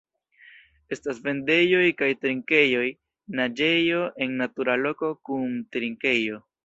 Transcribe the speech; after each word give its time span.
Estas 0.95 1.17
vendejoj 1.27 1.83
kaj 1.99 2.09
trinkejoj, 2.23 2.87
naĝejo 3.41 4.01
en 4.27 4.35
natura 4.43 4.77
loko 4.87 5.13
kun 5.31 5.53
trinkejo. 5.77 6.43